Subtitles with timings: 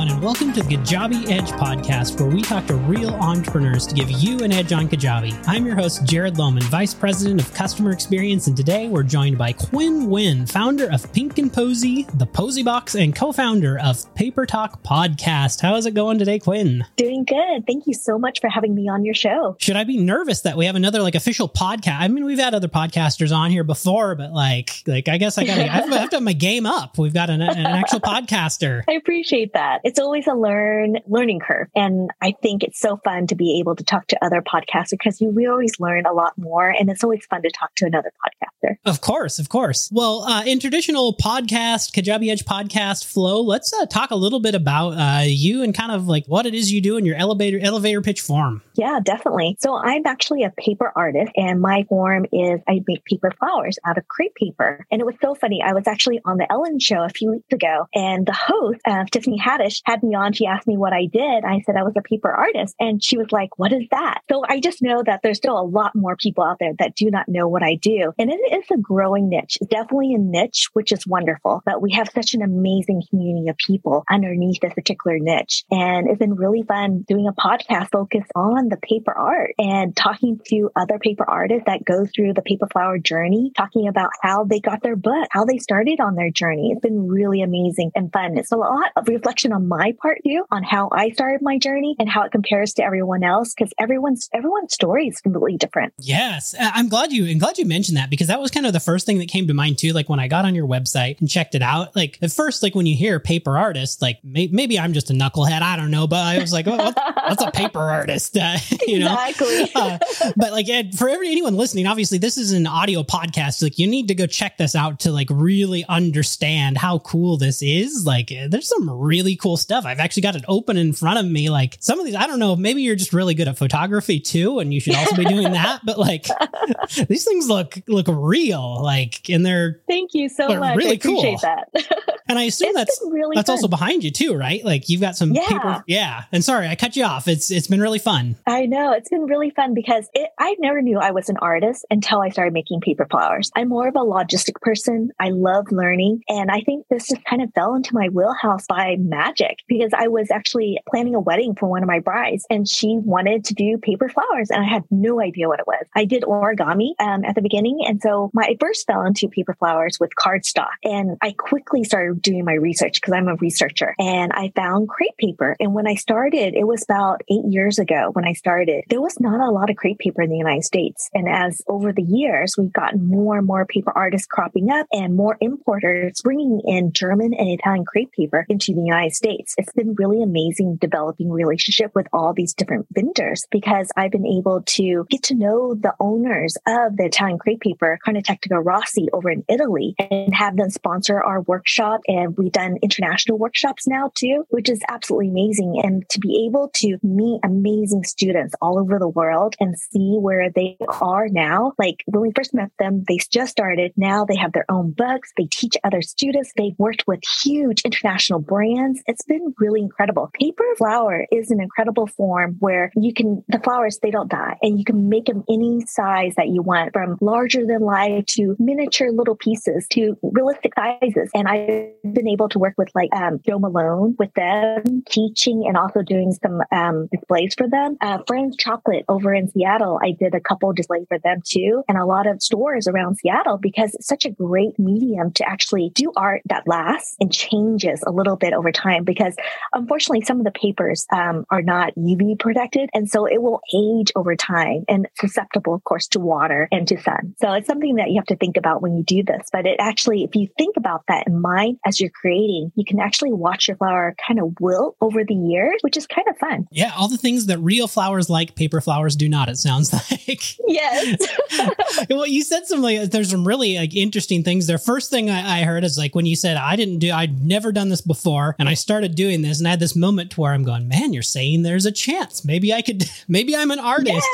[0.00, 3.94] everyone, and welcome to the Kajabi Edge podcast, where we talk to real entrepreneurs to
[3.94, 5.36] give you an edge on Kajabi.
[5.46, 9.52] I'm your host, Jared Lohman, Vice President of Customer Experience, and today we're joined by
[9.52, 14.46] Quinn Wynn, founder of Pink and Posy, the Posy Box, and co founder of Paper
[14.46, 15.60] Talk Podcast.
[15.60, 16.84] How is it going today, Quinn?
[16.96, 17.66] Doing good.
[17.66, 19.56] Thank you so much for having me on your show.
[19.58, 21.98] Should I be nervous that we have another like official podcast?
[21.98, 25.44] I mean, we've had other podcasters on here before, but like, like I guess I
[25.44, 26.96] got to, I have to have my game up.
[26.96, 28.82] We've got an, an actual podcaster.
[28.88, 29.80] I appreciate that.
[29.89, 31.68] It's always a learn learning curve.
[31.74, 35.20] And I think it's so fun to be able to talk to other podcasters because
[35.20, 38.12] you we always learn a lot more and it's always fun to talk to another
[38.24, 38.76] podcaster.
[38.84, 39.88] Of course, of course.
[39.92, 44.54] Well, uh, in traditional podcast, Kajabi Edge podcast flow, let's uh, talk a little bit
[44.54, 47.58] about uh, you and kind of like what it is you do in your elevator
[47.60, 48.62] elevator pitch form.
[48.74, 49.56] Yeah, definitely.
[49.60, 53.98] So I'm actually a paper artist and my form is I make paper flowers out
[53.98, 54.86] of crepe paper.
[54.90, 55.62] And it was so funny.
[55.64, 59.04] I was actually on the Ellen show a few weeks ago and the host, uh,
[59.10, 60.32] Tiffany Haddish, had me on.
[60.32, 61.44] She asked me what I did.
[61.44, 62.74] I said I was a paper artist.
[62.78, 64.20] And she was like, what is that?
[64.30, 67.10] So I just know that there's still a lot more people out there that do
[67.10, 68.12] not know what I do.
[68.18, 69.58] And it is a growing niche.
[69.60, 71.62] It's definitely a niche, which is wonderful.
[71.64, 75.64] But we have such an amazing community of people underneath this particular niche.
[75.70, 80.40] And it's been really fun doing a podcast focused on the paper art and talking
[80.48, 84.60] to other paper artists that go through the paper flower journey, talking about how they
[84.60, 86.70] got their book, how they started on their journey.
[86.72, 88.36] It's been really amazing and fun.
[88.36, 91.94] It's a lot of reflection on my part too, on how I started my journey
[91.98, 95.94] and how it compares to everyone else, because everyone's everyone's story is completely different.
[95.98, 97.26] Yes, I'm glad you.
[97.26, 99.46] I'm glad you mentioned that because that was kind of the first thing that came
[99.46, 99.92] to mind too.
[99.92, 102.74] Like when I got on your website and checked it out, like at first, like
[102.74, 105.62] when you hear paper artist, like may, maybe I'm just a knucklehead.
[105.62, 108.36] I don't know, but I was like, oh, what's, what's a paper artist?
[108.50, 109.70] Uh, you know, exactly.
[109.74, 109.98] uh,
[110.36, 113.62] but like for every, anyone listening, obviously this is an audio podcast.
[113.62, 117.60] Like you need to go check this out to like really understand how cool this
[117.60, 118.06] is.
[118.06, 119.84] Like there's some really cool stuff.
[119.84, 121.50] I've actually got it open in front of me.
[121.50, 124.58] Like some of these, I don't know, maybe you're just really good at photography too,
[124.58, 125.80] and you should also be doing that.
[125.84, 126.26] But like
[127.08, 128.82] these things look look real.
[128.82, 130.76] Like and they're thank you so much.
[130.76, 131.56] Really I appreciate cool.
[131.72, 132.06] that.
[132.30, 133.54] and I assume It's that's really that's fun.
[133.56, 134.64] also behind you too, right?
[134.64, 135.46] Like you've got some Yeah.
[135.48, 135.84] paper.
[135.86, 136.24] Yeah.
[136.32, 137.28] And sorry, I cut you off.
[137.28, 138.36] It's it's been really fun.
[138.46, 141.84] I know it's been really fun because it, I never knew I was an artist
[141.90, 143.50] until I started making paper flowers.
[143.56, 145.10] I'm more of a logistic person.
[145.20, 146.22] I love learning.
[146.28, 150.08] And I think this just kind of fell into my wheelhouse by magic because I
[150.08, 153.78] was actually planning a wedding for one of my brides and she wanted to do
[153.78, 155.84] paper flowers and I had no idea what it was.
[155.96, 157.80] I did origami um, at the beginning.
[157.86, 162.19] And so my I first fell into paper flowers with cardstock and I quickly started
[162.22, 165.56] doing my research because I'm a researcher and I found crepe paper.
[165.60, 169.18] And when I started, it was about eight years ago when I started, there was
[169.20, 171.10] not a lot of crepe paper in the United States.
[171.14, 175.16] And as over the years, we've gotten more and more paper artists cropping up and
[175.16, 179.54] more importers bringing in German and Italian crepe paper into the United States.
[179.58, 184.62] It's been really amazing developing relationship with all these different vendors because I've been able
[184.62, 189.44] to get to know the owners of the Italian crepe paper, Cartotecnica Rossi over in
[189.48, 192.00] Italy and have them sponsor our workshop.
[192.10, 195.80] And we've done international workshops now too, which is absolutely amazing.
[195.82, 200.50] And to be able to meet amazing students all over the world and see where
[200.50, 201.72] they are now.
[201.78, 203.92] Like when we first met them, they just started.
[203.96, 205.30] Now they have their own books.
[205.36, 206.52] They teach other students.
[206.56, 209.00] They've worked with huge international brands.
[209.06, 210.30] It's been really incredible.
[210.34, 214.80] Paper flower is an incredible form where you can, the flowers, they don't die and
[214.80, 219.12] you can make them any size that you want from larger than life to miniature
[219.12, 221.30] little pieces to realistic sizes.
[221.34, 225.76] And I've been able to work with like um, Jo Malone with them teaching and
[225.76, 227.96] also doing some um, displays for them.
[228.00, 231.98] Uh, Fran's Chocolate over in Seattle, I did a couple displays for them too, and
[231.98, 236.12] a lot of stores around Seattle because it's such a great medium to actually do
[236.16, 239.04] art that lasts and changes a little bit over time.
[239.04, 239.34] Because
[239.72, 244.12] unfortunately, some of the papers um, are not UV protected, and so it will age
[244.16, 247.34] over time and susceptible, of course, to water and to sun.
[247.40, 249.48] So it's something that you have to think about when you do this.
[249.52, 253.00] But it actually, if you think about that in mind as you're creating, you can
[253.00, 256.68] actually watch your flower kind of wilt over the years, which is kind of fun.
[256.70, 259.48] Yeah, all the things that real flowers like, paper flowers do not.
[259.48, 260.42] It sounds like.
[260.68, 261.20] Yes.
[262.10, 264.78] well, you said some like there's some really like interesting things there.
[264.78, 267.72] First thing I, I heard is like when you said I didn't do I'd never
[267.72, 270.52] done this before, and I started doing this, and I had this moment to where
[270.52, 272.44] I'm going, man, you're saying there's a chance.
[272.44, 273.04] Maybe I could.
[273.28, 274.26] Maybe I'm an artist.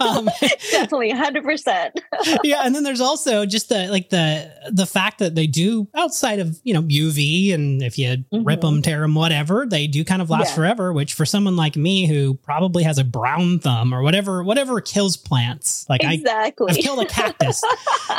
[0.00, 0.28] um,
[0.70, 2.00] Definitely, hundred percent.
[2.44, 6.38] yeah, and then there's also just the like the the fact that they do outside
[6.38, 8.44] of you know, UV and if you mm-hmm.
[8.44, 10.54] rip them, tear them, whatever, they do kind of last yeah.
[10.56, 14.80] forever, which for someone like me who probably has a brown thumb or whatever, whatever
[14.80, 16.66] kills plants, like exactly.
[16.70, 17.62] I, I've killed a cactus.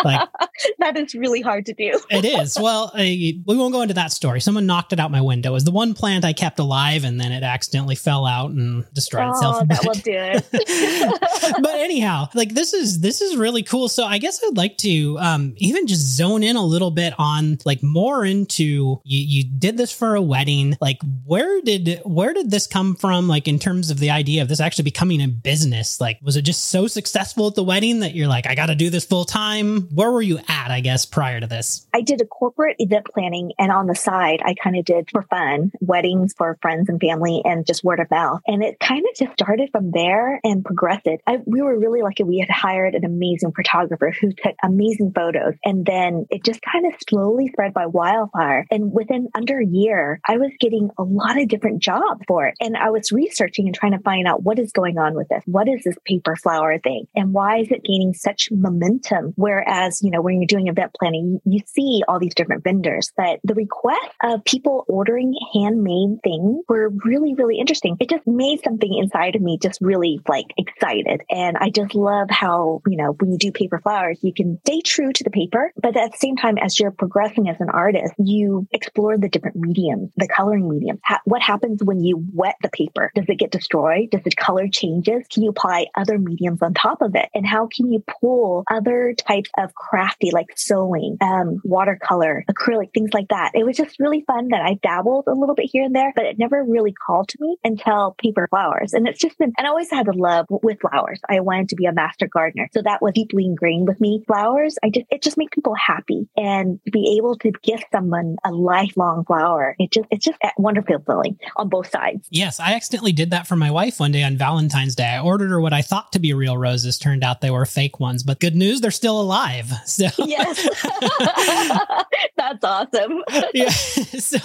[0.04, 0.28] like
[0.80, 2.00] that is really hard to do.
[2.10, 2.58] it is.
[2.60, 4.42] Well, we won't go into that story.
[4.42, 5.52] Someone knocked it out my window.
[5.52, 8.86] It was the one plant I kept alive and then it accidentally fell out and
[8.94, 9.68] destroyed oh, itself.
[9.68, 11.62] That will do it.
[11.62, 13.88] but anyhow, like this is this is really cool.
[13.88, 17.60] So I guess I'd like to um, even just zone in a little bit on
[17.66, 19.42] like more into you.
[19.42, 20.78] You did this for a wedding.
[20.81, 23.28] Like where did where did this come from?
[23.28, 26.01] Like in terms of the idea of this actually becoming a business.
[26.01, 28.75] Like was it just so successful at the wedding that you're like I got to
[28.75, 29.83] do this full time?
[29.94, 30.72] Where were you at?
[30.72, 31.86] I guess prior to this.
[31.94, 35.24] I did a corporate event planning, and on the side, I kind of did for
[35.24, 38.42] fun weddings for friends and family, and just word of mouth.
[38.48, 41.01] And it kind of just started from there and progressed.
[41.28, 42.24] I, we were really lucky.
[42.24, 45.56] We had hired an amazing photographer who took amazing photos.
[45.66, 47.88] And then it just kind of slowly spread by
[48.21, 48.65] wildfire.
[48.71, 52.56] And within under a year, I was getting a lot of different jobs for it.
[52.59, 55.44] And I was researching and trying to find out what is going on with this.
[55.45, 57.06] What is this paper flower thing?
[57.15, 59.33] And why is it gaining such momentum?
[59.35, 63.39] Whereas, you know, when you're doing event planning, you see all these different vendors, but
[63.44, 67.97] the request of people ordering handmade things were really, really interesting.
[68.00, 71.21] It just made something inside of me just really like excited.
[71.29, 74.81] And I just love how, you know, when you do paper flowers, you can stay
[74.81, 78.11] true to the paper, but at the same time, as you're progressing as an artist,
[78.18, 81.00] you explore the different mediums, the coloring medium.
[81.04, 83.12] Ha- what happens when you wet the paper?
[83.16, 84.10] Does it get destroyed?
[84.12, 85.25] Does the color changes?
[85.31, 87.30] Can you apply other mediums on top of it?
[87.34, 93.13] And how can you pull other types of crafty, like sewing, um, watercolor, acrylic, things
[93.13, 93.52] like that?
[93.54, 96.25] It was just really fun that I dabbled a little bit here and there, but
[96.25, 98.94] it never really called to me until paper flowers.
[98.94, 101.19] And it's just been, and I always had a love with flowers.
[101.28, 102.69] I wanted to be a master gardener.
[102.74, 104.24] So that was deeply ingrained with me.
[104.28, 108.51] Flowers, I just, it just makes people happy and be able to gift someone a
[108.51, 109.75] lifelong flower.
[109.80, 112.27] It just, it's just a wonderful feeling on both sides.
[112.30, 112.59] Yes.
[112.59, 115.06] I accidentally did that for my wife one day on Valentine's Day.
[115.06, 116.98] I ordered her what I thought to be real roses.
[116.98, 119.71] Turned out they were fake ones, but good news, they're still alive.
[119.92, 120.69] So yes,
[122.38, 123.24] that's awesome.
[123.53, 123.69] yeah.
[123.69, 124.38] So,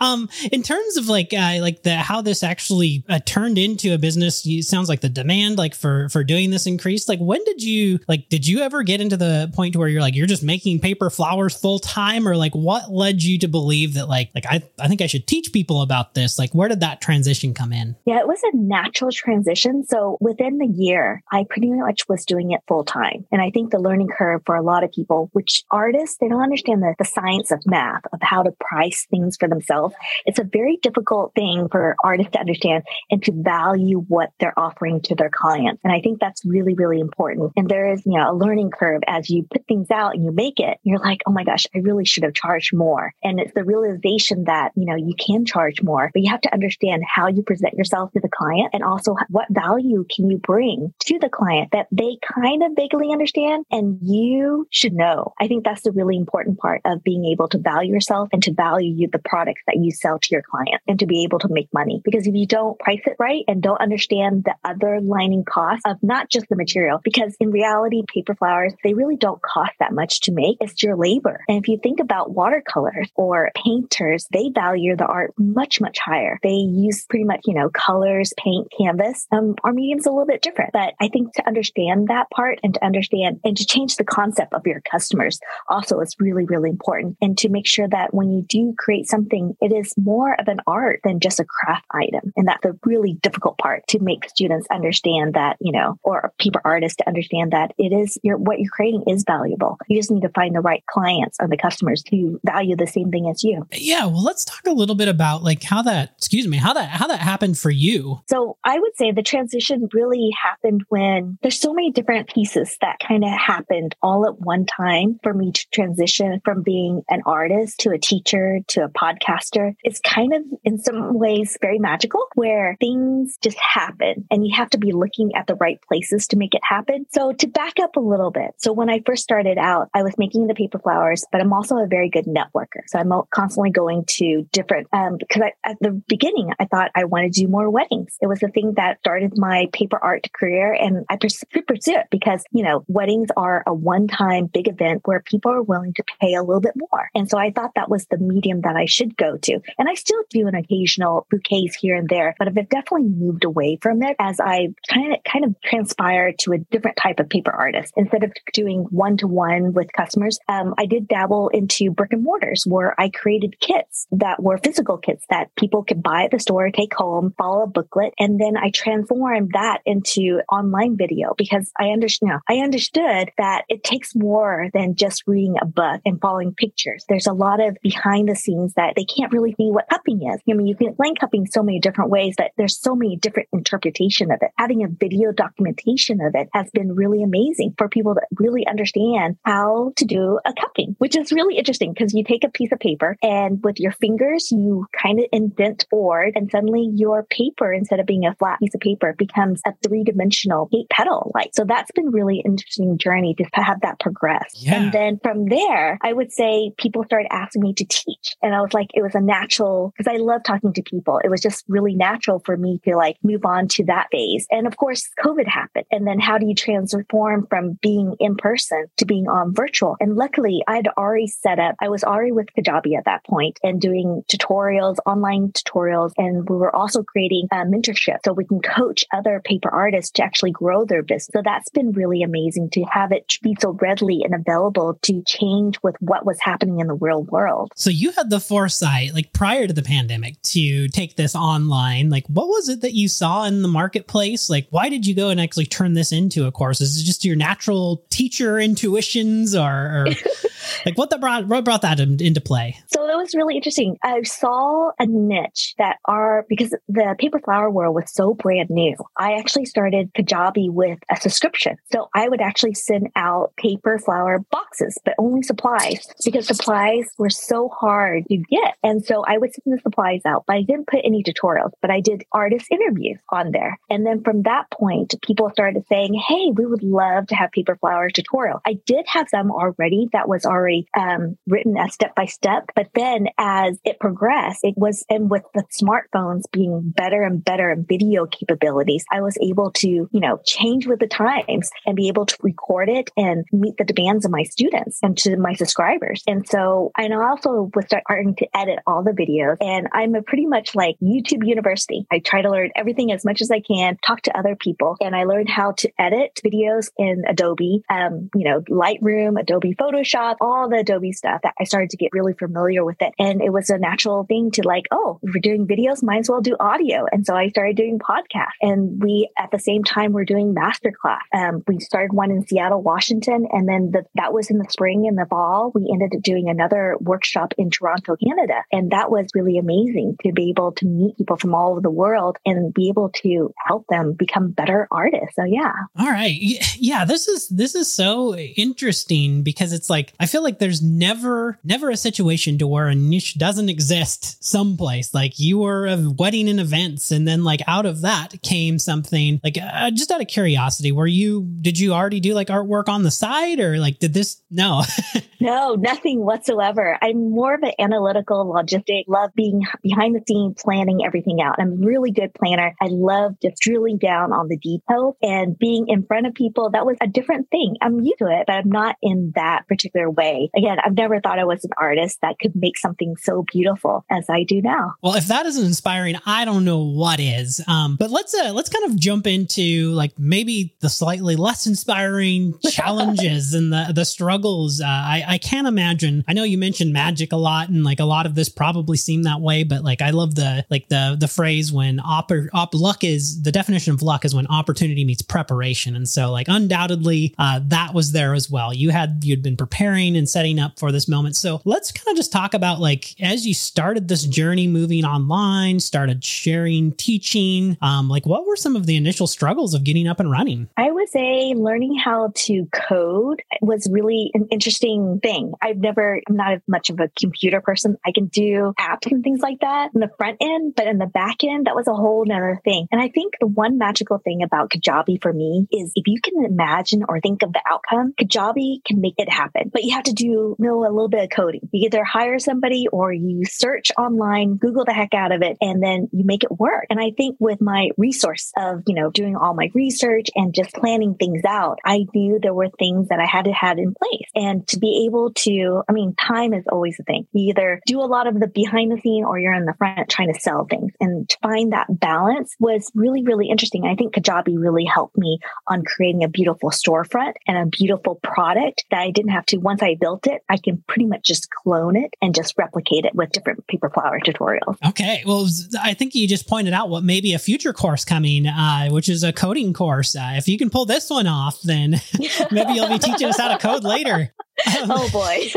[0.00, 3.98] um, in terms of like, uh, like the, how this actually uh, turned into a
[3.98, 7.10] business, it sounds like the demand, like for, for doing this increased.
[7.10, 10.14] Like when did you, like, did you ever get into the point where you're like,
[10.14, 14.08] you're just making paper flowers full time or like what led you to believe that
[14.08, 16.38] like, like I, I think I should teach people about this?
[16.38, 17.96] Like, where did that transition come in?
[18.06, 19.84] Yeah, it was a natural transition.
[19.86, 23.26] So within the year, I pretty much was doing it full time.
[23.30, 26.42] And I think the learning curve for a lot of people, which artists, they don't
[26.42, 29.94] understand the, the science of math, of how to price things for themselves.
[30.24, 35.00] It's a very difficult thing for artists to understand and to value what they're offering
[35.02, 35.80] to their clients.
[35.84, 37.52] And I think that's really, really important.
[37.56, 40.32] And there is, you know, a learning curve as you put things out and you
[40.32, 40.78] make it.
[40.82, 43.12] You're like, oh my gosh, I really should have charged more.
[43.22, 46.52] And it's the realization that, you know, you can charge more, but you have to
[46.52, 50.92] understand how you present yourself to the client and also what value can you bring
[51.06, 55.32] to the client that they kind of vaguely understand and you should know.
[55.40, 58.52] I think that's the really important part of being able to value yourself and to
[58.52, 61.68] value the products that you sell to your client and to be able to make
[61.72, 62.00] money.
[62.04, 65.96] Because if you don't price it right and don't understand the other lining costs of
[66.02, 70.20] not just the material, because in reality, paper flowers, they really don't cost that much
[70.22, 70.56] to make.
[70.60, 71.40] It's your labor.
[71.48, 72.30] And if you think about
[72.66, 76.38] watercolors or painters, they value the art much, much higher.
[76.42, 79.26] They use pretty much, you know, colors, paint, canvas.
[79.32, 82.74] Um, our medium's a little bit different, but I think to understand that part and
[82.74, 85.38] to understand and to change the concept of your customers
[85.68, 87.16] also is really, really important.
[87.20, 90.60] And to make sure that when you do create something, it is more of an
[90.66, 92.32] art than just a craft item.
[92.36, 96.60] And that's the really difficult part to make students understand that, you know, or people
[96.64, 99.78] artists to understand that it is your, what you're creating is valuable.
[99.88, 103.10] You just need to find the right clients or the customers who value the same
[103.10, 103.66] thing as you.
[103.72, 104.06] Yeah.
[104.06, 107.06] Well, let's talk a little bit about like how that, excuse me, how that, how
[107.06, 108.20] that happened for you.
[108.28, 112.98] So I would say the transition really happened when there's so many different pieces that
[113.06, 117.80] kind of happened all at one time for me to transition from being an artist
[117.80, 119.74] to a teacher to a podcaster.
[119.82, 124.70] It's kind of in some ways very magical where things just happen and you have
[124.70, 127.06] to be looking at the right places to make it happen.
[127.10, 128.52] So to back up a little bit.
[128.58, 131.76] So when I first started out, I was making the paper flowers, but I'm also
[131.76, 132.82] a very good networker.
[132.86, 137.32] So I'm constantly going to different, um, because at the beginning, I thought I wanted
[137.34, 138.16] to do more weddings.
[138.20, 142.44] It was the thing that started my paper art career and I pursued it because,
[142.52, 146.34] you know, weddings are a one time big event where people are willing to pay
[146.34, 147.10] a little bit more.
[147.14, 149.60] And so I thought that was the medium that I should go to.
[149.78, 153.78] And I still do an occasional bouquets here and there, but I've definitely moved away
[153.80, 157.50] from it as I kind of, kind of transpired to a different type of paper
[157.50, 157.92] artist.
[157.96, 162.22] Instead of doing one to one with customers, um, I did dabble into brick and
[162.22, 166.30] mortar orders where I created kits that were physical kits that people could buy at
[166.30, 168.12] the store, take home, follow a booklet.
[168.18, 173.84] And then I transformed that into online video because I understand, I understood that it
[173.84, 177.04] takes more than just reading a book and following pictures.
[177.08, 180.40] There's a lot of behind the scenes that they can't really see what cupping is.
[180.48, 183.48] I mean, you can explain cupping so many different ways, but there's so many different
[183.52, 184.50] interpretation of it.
[184.58, 189.36] Having a video documentation of it has been really amazing for people to really understand
[189.44, 192.78] how to do a cupping, which is really interesting because you take a piece of
[192.78, 198.00] paper and with your fingers, you kind of indent forward and suddenly your paper, instead
[198.00, 201.50] of being a flat piece of paper, becomes a three dimensional eight petal like.
[201.54, 204.54] So that's been really interesting journey to have that progress.
[204.56, 204.76] Yeah.
[204.76, 208.36] And then from there, I would say people started asking me to teach.
[208.42, 211.20] And I was like, it was a natural because I love talking to people.
[211.22, 214.46] It was just really natural for me to like move on to that phase.
[214.50, 215.86] And of course, COVID happened.
[215.90, 219.96] And then how do you transform from being in person to being on virtual?
[220.00, 223.58] And luckily, I had already set up, I was already with Kajabi at that point
[223.62, 226.12] and doing tutorials, online tutorials.
[226.16, 230.22] And we were also creating a mentorship so we can coach other paper artists to
[230.22, 231.30] actually grow their business.
[231.32, 235.78] So that's been really amazing to have it be so readily and available to change
[235.82, 237.72] with what was happening in the real world.
[237.76, 242.10] So you had the foresight, like prior to the pandemic, to take this online.
[242.10, 244.50] Like, what was it that you saw in the marketplace?
[244.50, 246.80] Like, why did you go and actually turn this into a course?
[246.80, 250.06] Is it just your natural teacher intuitions, or, or
[250.86, 252.78] like what that brought what brought that in, into play?
[252.86, 253.98] So that was really interesting.
[254.02, 258.96] I saw a niche that are because the paper flower world was so brand new.
[259.16, 261.76] I actually started Kajabi with a subscription.
[261.92, 267.30] So I would actually send out paper flower boxes, but only supplies because supplies were
[267.30, 268.76] so hard to get.
[268.82, 271.90] And so I would send the supplies out, but I didn't put any tutorials, but
[271.90, 273.78] I did artist interviews on there.
[273.90, 277.76] And then from that point, people started saying, Hey, we would love to have paper
[277.76, 278.60] flower tutorial.
[278.66, 282.64] I did have some already that was already um, written as step by step.
[282.74, 287.70] But then as it progressed, it was, and with the smartphones being better and better
[287.70, 292.08] and video capabilities, I was able to, you know, change with the times and be
[292.08, 296.22] able to record it and meet the demands of my students and to my subscribers.
[296.26, 300.22] And so, and I also was starting to edit all the videos and I'm a
[300.22, 302.06] pretty much like YouTube university.
[302.12, 305.16] I try to learn everything as much as I can, talk to other people, and
[305.16, 310.68] I learned how to edit videos in Adobe, um, you know, Lightroom, Adobe Photoshop, all
[310.68, 313.12] the Adobe stuff that I started to get really familiar with it.
[313.18, 316.40] And it was a natural thing to like, oh, we're doing videos, might as well
[316.40, 317.06] do audio.
[317.10, 321.18] And so I started doing podcasts and we at the same time were doing masterclass.
[321.34, 325.06] Um, we started one in Seattle, Washington, and then the, that was in the spring
[325.06, 325.72] and the fall.
[325.74, 328.62] We ended up doing another workshop in Toronto, Canada.
[328.72, 331.90] And that was really amazing to be able to meet people from all over the
[331.90, 335.36] world and be able to help them become better artists.
[335.36, 335.72] So yeah.
[335.98, 336.34] All right.
[336.78, 341.58] Yeah, this is this is so interesting because it's like I feel like there's never
[341.66, 345.12] never a situation to where a niche doesn't exist someplace.
[345.12, 349.40] Like you were a wedding and events and then like out of that came something
[349.42, 353.02] like uh, just out of curiosity, were you did you already do like artwork on
[353.02, 354.82] the side or like did this no.
[355.40, 356.98] no, nothing whatsoever.
[357.02, 361.56] I'm more of an analytical logistic, love being behind the scenes planning everything out.
[361.58, 362.74] I'm a really good planner.
[362.80, 366.70] I love just drilling down on the details and being in front of people.
[366.70, 367.76] That was a different thing.
[367.80, 370.50] I'm used to it, but I'm not in that particular way.
[370.56, 374.28] Again, I've never thought I was an artist that could make something so beautiful as
[374.28, 374.94] I do now.
[375.02, 377.60] Well, if that isn't inspiring, I don't know what is.
[377.66, 382.58] Um, but let's uh, let's kind of jump into like maybe the slightly less inspiring
[382.70, 384.80] challenges and the the struggles.
[384.80, 386.24] Uh, I I can't imagine.
[386.28, 389.24] I know you mentioned magic a lot, and like a lot of this probably seemed
[389.24, 389.64] that way.
[389.64, 393.52] But like I love the like the the phrase when op, op luck is the
[393.52, 398.12] definition of luck is when opportunity meets preparation, and so like undoubtedly uh, that was
[398.12, 398.74] there as well.
[398.74, 401.36] You had you'd been preparing and setting up for this moment.
[401.36, 405.80] So let's kind of just talk about like as you started this journey moving online,
[405.80, 407.76] started sharing, teaching.
[407.80, 410.68] Um, like what were some of the initial struggles of getting up and running?
[410.76, 415.52] I would say learning how to code was really an interesting thing.
[415.62, 417.96] I've never, I'm not as much of a computer person.
[418.04, 421.06] I can do apps and things like that in the front end, but in the
[421.06, 422.88] back end, that was a whole nother thing.
[422.90, 426.44] And I think the one magical thing about Kajabi for me is if you can
[426.44, 429.70] imagine or think of the outcome, Kajabi can make it happen.
[429.72, 431.68] But you have to do know a little bit of coding.
[431.72, 435.82] You either hire somebody or you search online, Google the heck out of it, and
[435.82, 436.86] then you make it work.
[436.90, 440.74] And I think with my resource of, you know, doing all my research and just
[440.74, 444.30] planning things out, I knew there were things that I had to have in place.
[444.34, 447.26] And to be able to, I mean, time is always a thing.
[447.32, 450.08] You either do a lot of the behind the scene or you're in the front
[450.08, 450.92] trying to sell things.
[451.00, 453.84] And to find that balance was really, really interesting.
[453.86, 458.84] I think Kajabi really helped me on creating a beautiful storefront and a beautiful product
[458.90, 461.50] that I didn't have to, once I I built it, I can pretty much just
[461.50, 464.76] clone it and just replicate it with different paper flower tutorials.
[464.86, 465.22] Okay.
[465.26, 465.48] Well,
[465.82, 469.08] I think you just pointed out what may be a future course coming, uh, which
[469.08, 470.14] is a coding course.
[470.14, 471.90] Uh, if you can pull this one off, then
[472.50, 474.32] maybe you'll be teaching us how to code later.
[474.66, 475.48] Um, oh boy.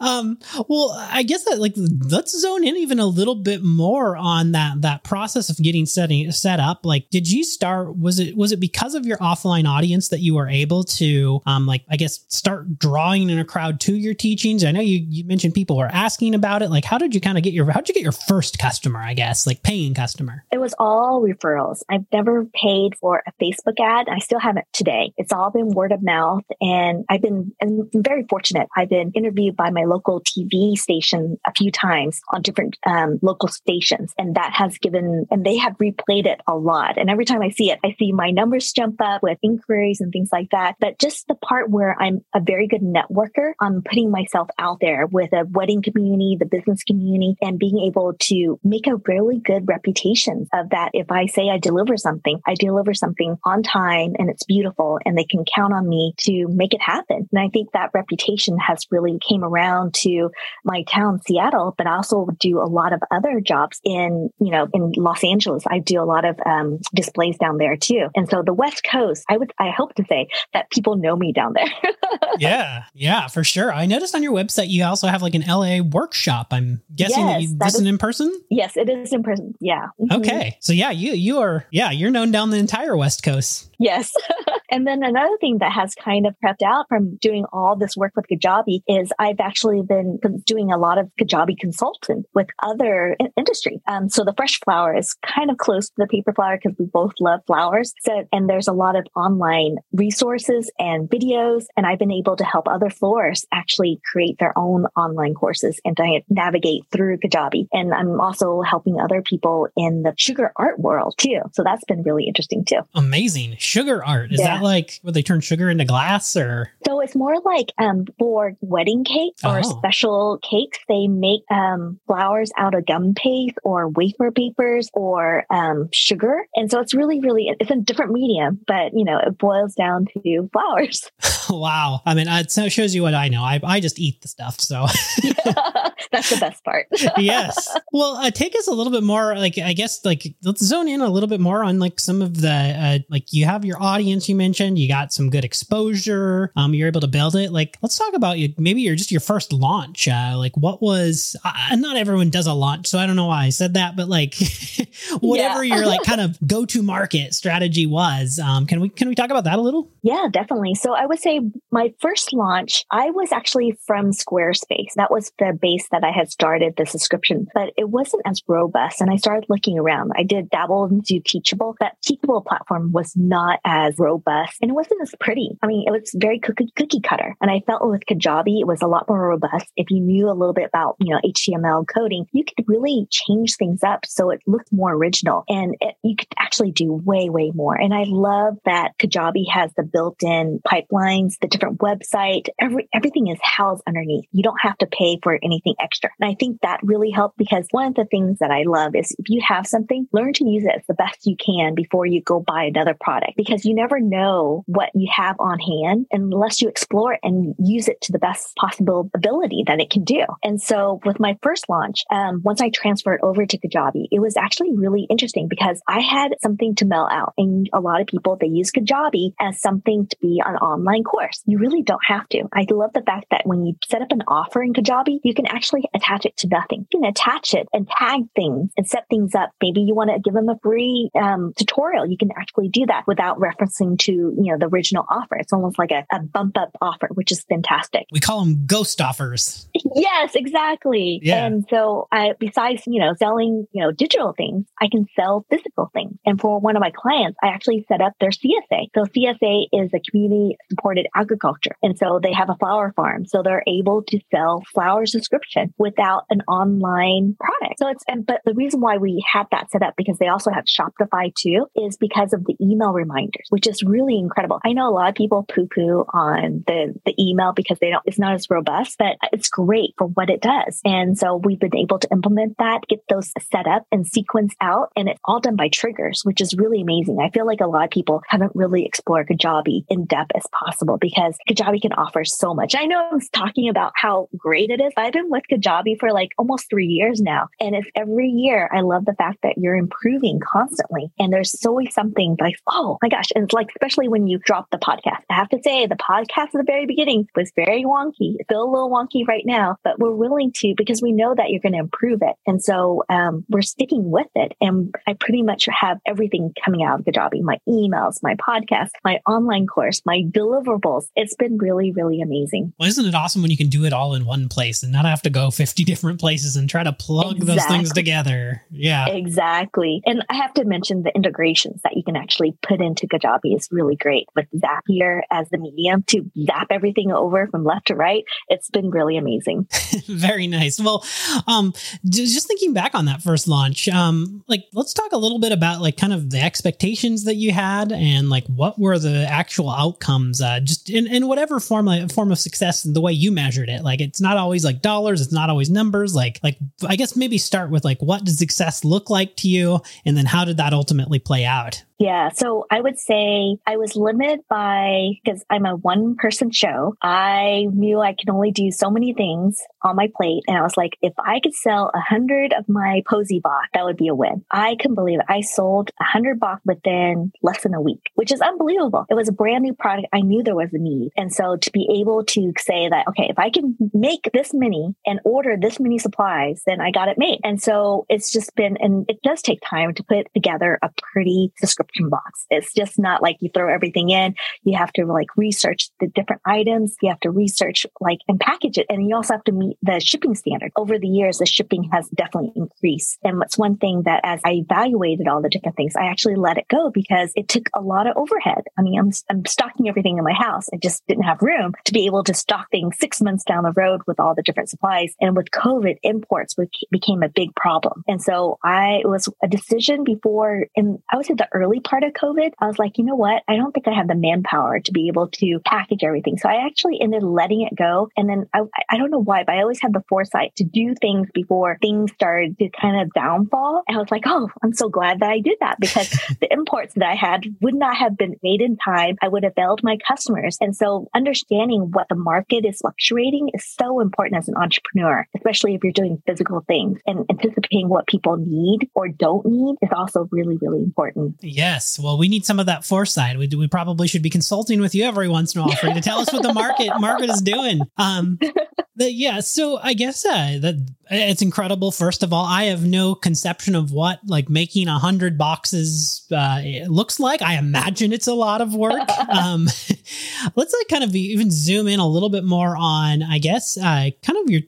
[0.00, 0.38] um,
[0.68, 4.82] well, I guess that like let's zone in even a little bit more on that
[4.82, 6.84] that process of getting setting set up.
[6.84, 7.98] Like, did you start?
[7.98, 11.66] Was it was it because of your offline audience that you were able to um
[11.66, 14.64] like I guess start drawing in a crowd to your teachings?
[14.64, 16.70] I know you you mentioned people were asking about it.
[16.70, 19.00] Like, how did you kind of get your how did you get your first customer?
[19.00, 20.44] I guess like paying customer.
[20.52, 21.82] It was all referrals.
[21.88, 24.08] I've never paid for a Facebook ad.
[24.08, 25.12] I still haven't today.
[25.16, 28.68] It's all been word of mouth, and I've been and I'm very fortunate.
[28.76, 33.48] I've been interviewed by my local TV station a few times on different um, local
[33.48, 36.98] stations, and that has given, and they have replayed it a lot.
[36.98, 40.12] And every time I see it, I see my numbers jump up with inquiries and
[40.12, 40.76] things like that.
[40.80, 45.06] But just the part where I'm a very good networker, I'm putting myself out there
[45.06, 49.68] with a wedding community, the business community, and being able to make a really good
[49.68, 50.90] reputation of that.
[50.94, 55.16] If I say I deliver something, I deliver something on time and it's beautiful and
[55.16, 57.28] they can count on me to make it happen.
[57.32, 60.30] And I think that reputation has really came around to
[60.64, 64.68] my town, Seattle, but I also do a lot of other jobs in, you know,
[64.72, 65.64] in Los Angeles.
[65.66, 68.08] I do a lot of um, displays down there too.
[68.14, 71.32] And so the West Coast, I would, I hope to say that people know me
[71.32, 71.92] down there.
[72.38, 72.84] yeah.
[72.94, 73.72] Yeah, for sure.
[73.72, 76.48] I noticed on your website, you also have like an LA workshop.
[76.50, 78.32] I'm guessing yes, that you, this is in person?
[78.50, 79.54] Yes, it is in person.
[79.60, 79.86] Yeah.
[80.00, 80.20] Mm-hmm.
[80.20, 80.56] Okay.
[80.60, 83.70] So yeah, you, you are, yeah, you're known down the entire West Coast.
[83.78, 84.12] Yes.
[84.70, 88.12] and then another thing that has kind of crept out from doing all this work
[88.16, 93.80] with Kajabi is I've actually been doing a lot of Kajabi consultant with other industry.
[93.86, 96.86] Um, so the fresh flower is kind of close to the paper flower because we
[96.86, 97.92] both love flowers.
[98.00, 101.64] So, and there's a lot of online resources and videos.
[101.76, 105.96] And I've been able to help other florists actually create their own online courses and
[105.96, 107.66] to navigate through Kajabi.
[107.72, 111.40] And I'm also helping other people in the sugar art world too.
[111.52, 112.80] So that's been really interesting too.
[112.94, 114.32] Amazing sugar art.
[114.32, 114.58] Is yeah.
[114.58, 116.70] that like where they turn sugar into glass or?
[116.86, 119.78] So it's more like um, for wedding cakes or oh.
[119.78, 125.88] special cakes, they make um, flowers out of gum paste or wafer papers or um,
[125.92, 126.46] sugar.
[126.54, 130.06] And so it's really, really, it's a different medium, but you know, it boils down
[130.14, 131.10] to flowers.
[131.50, 132.00] wow.
[132.06, 133.42] I mean, it shows you what I know.
[133.42, 134.60] I, I just eat the stuff.
[134.60, 134.86] So
[136.12, 136.86] that's the best part.
[137.18, 137.76] yes.
[137.92, 141.00] Well, uh, take us a little bit more, like, I guess, like, let's zone in
[141.00, 144.28] a little bit more on like some of the, uh, like, you have your audience
[144.28, 146.52] you mentioned, you got some good exposure.
[146.56, 147.52] Um, you're able to build it.
[147.52, 148.52] Like, let's talk about you.
[148.58, 150.08] Maybe you're just your first launch.
[150.08, 152.86] Uh, like, what was, uh, not everyone does a launch.
[152.86, 154.34] So I don't know why I said that, but like,
[155.20, 159.14] whatever your like kind of go to market strategy was, um, can we, can we
[159.14, 159.90] talk about that a little?
[160.02, 160.74] Yeah, definitely.
[160.74, 164.94] So I would say my first launch, I was actually from Squarespace.
[164.96, 169.00] That was the base that I had started the subscription, but it wasn't as robust.
[169.00, 170.12] And I started looking around.
[170.16, 171.76] I did dabble into Teachable.
[171.80, 175.58] That Teachable platform was not as robust and it wasn't as pretty.
[175.62, 177.36] I mean, it was very cookie, cookie cutter.
[177.40, 179.66] And I felt with Kajabi, it was a lot more robust.
[179.76, 183.56] If you knew a little bit about, you know, HTML coding, you could really change
[183.56, 187.52] things up so it looked more original and it, you could actually do way, way
[187.54, 187.74] more.
[187.74, 193.38] And I love that Kajabi has the built-in pipelines, the different website, every, everything is
[193.42, 194.26] housed underneath.
[194.32, 196.10] You don't have to pay for anything extra.
[196.20, 199.14] And I think that really helped because one of the things that I love is
[199.18, 202.22] if you have something, learn to use it as the best you can before you
[202.22, 204.00] go buy another product because you never
[204.30, 208.18] know what you have on hand unless you explore it and use it to the
[208.18, 210.22] best possible ability that it can do.
[210.42, 214.36] And so with my first launch, um, once I transferred over to Kajabi, it was
[214.36, 218.36] actually really interesting because I had something to mail out and a lot of people,
[218.36, 221.42] they use Kajabi as something to be an online course.
[221.46, 222.44] You really don't have to.
[222.54, 225.46] I love the fact that when you set up an offer in Kajabi, you can
[225.46, 226.86] actually attach it to nothing.
[226.92, 229.50] You can attach it and tag things and set things up.
[229.62, 232.06] Maybe you want to give them a free um, tutorial.
[232.06, 235.36] You can actually do that without referencing to, you know, the original offer.
[235.36, 238.04] It's almost like a, a bump up offer, which is fantastic.
[238.12, 239.68] We call them ghost offers.
[239.94, 241.20] Yes, exactly.
[241.22, 241.46] Yeah.
[241.46, 245.90] And so I, besides, you know, selling, you know, digital things, I can sell physical
[245.92, 246.16] things.
[246.24, 248.88] And for one of my clients, I actually set up their CSA.
[248.94, 251.76] So CSA is a community supported agriculture.
[251.82, 253.26] And so they have a flower farm.
[253.26, 257.78] So they're able to sell flower subscription without an online product.
[257.78, 260.50] So it's, and, but the reason why we had that set up because they also
[260.50, 264.60] have Shopify too is because of the email reminders, which is really really incredible.
[264.64, 268.02] I know a lot of people poo poo on the, the email because they don't,
[268.06, 270.80] it's not as robust, but it's great for what it does.
[270.84, 274.90] And so we've been able to implement that, get those set up and sequence out.
[274.96, 277.18] And it's all done by triggers, which is really amazing.
[277.20, 280.98] I feel like a lot of people haven't really explored Kajabi in depth as possible
[280.98, 282.74] because Kajabi can offer so much.
[282.74, 284.92] I know I'm talking about how great it is.
[284.96, 287.48] I've been with Kajabi for like almost three years now.
[287.60, 291.10] And it's every year I love the fact that you're improving constantly.
[291.18, 293.28] And there's always something like, oh my gosh.
[293.34, 295.22] And it's like, especially when you drop the podcast.
[295.30, 298.36] I have to say the podcast at the very beginning was very wonky.
[298.38, 301.50] It's still a little wonky right now, but we're willing to because we know that
[301.50, 302.36] you're going to improve it.
[302.46, 304.52] And so um, we're sticking with it.
[304.60, 309.20] And I pretty much have everything coming out of Kajabi, my emails, my podcast, my
[309.26, 311.06] online course, my deliverables.
[311.16, 312.72] It's been really, really amazing.
[312.78, 315.04] Well, isn't it awesome when you can do it all in one place and not
[315.04, 317.54] have to go 50 different places and try to plug exactly.
[317.54, 318.62] those things together?
[318.70, 319.06] Yeah.
[319.08, 320.02] Exactly.
[320.06, 323.68] And I have to mention the integrations that you can actually put into Kajabi is
[323.70, 328.24] really great with Zapier as the medium to zap everything over from left to right.
[328.48, 329.66] It's been really amazing.
[330.06, 330.80] Very nice.
[330.80, 331.04] Well,
[331.46, 331.72] um,
[332.08, 335.80] just thinking back on that first launch, um, like let's talk a little bit about
[335.80, 340.40] like kind of the expectations that you had and like what were the actual outcomes,
[340.40, 343.68] uh, just in, in whatever form, like, form of success and the way you measured
[343.68, 343.82] it.
[343.82, 346.14] Like it's not always like dollars, it's not always numbers.
[346.14, 349.80] Like, like I guess maybe start with like what does success look like to you,
[350.04, 351.84] and then how did that ultimately play out?
[352.00, 352.30] Yeah.
[352.30, 357.66] So I would say I was limited by, because I'm a one person show, I
[357.74, 360.42] knew I can only do so many things on my plate.
[360.48, 363.84] And I was like, if I could sell a hundred of my posy box, that
[363.84, 364.46] would be a win.
[364.50, 365.26] I can believe it.
[365.28, 369.04] I sold a hundred box within less than a week, which is unbelievable.
[369.10, 370.08] It was a brand new product.
[370.10, 371.10] I knew there was a need.
[371.18, 374.94] And so to be able to say that, okay, if I can make this many
[375.04, 377.40] and order this many supplies, then I got it made.
[377.44, 381.52] And so it's just been, and it does take time to put together a pretty
[381.60, 382.46] descriptive subscription box.
[382.50, 384.34] It's just not like you throw everything in.
[384.62, 386.96] You have to like research the different items.
[387.02, 388.86] You have to research like and package it.
[388.88, 390.72] And you also have to meet the shipping standard.
[390.76, 393.18] Over the years, the shipping has definitely increased.
[393.22, 396.58] And what's one thing that as I evaluated all the different things, I actually let
[396.58, 398.64] it go because it took a lot of overhead.
[398.78, 400.68] I mean, I'm, I'm stocking everything in my house.
[400.72, 403.72] I just didn't have room to be able to stock things six months down the
[403.72, 405.14] road with all the different supplies.
[405.20, 406.56] And with COVID, imports
[406.90, 408.04] became a big problem.
[408.06, 412.12] And so I, was a decision before, and I would say the early part of
[412.12, 413.42] COVID, I was like, you know what?
[413.48, 416.38] I don't think I have the manpower to be able to package everything.
[416.38, 418.08] So I actually ended letting it go.
[418.16, 420.94] And then I, I don't know why, but I always had the foresight to do
[421.00, 423.82] things before things started to kind of downfall.
[423.88, 426.94] And I was like, oh, I'm so glad that I did that because the imports
[426.94, 429.16] that I had would not have been made in time.
[429.22, 430.56] I would have failed my customers.
[430.60, 435.74] And so understanding what the market is fluctuating is so important as an entrepreneur, especially
[435.74, 440.28] if you're doing physical things and anticipating what people need or don't need is also
[440.30, 441.36] really, really important.
[441.40, 441.69] Yeah.
[441.70, 442.00] Yes.
[442.00, 443.38] Well, we need some of that foresight.
[443.38, 445.94] We, we probably should be consulting with you every once in a while for you
[445.94, 447.82] to tell us what the market market is doing.
[447.96, 448.40] Um,
[448.96, 449.38] the, yeah.
[449.38, 451.90] So I guess uh, that it's incredible.
[451.90, 456.62] First of all, I have no conception of what like making a hundred boxes uh,
[456.86, 457.42] looks like.
[457.42, 459.08] I imagine it's a lot of work.
[459.30, 459.66] Um,
[460.56, 464.10] let's like kind of even zoom in a little bit more on, I guess, uh,
[464.22, 464.62] kind of your